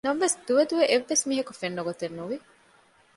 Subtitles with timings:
[0.07, 2.37] ނަމަވެސް ދުވެ ދުވެ އެއްވެސް މީހަކު ފެންނަގޮތެއް ނުވި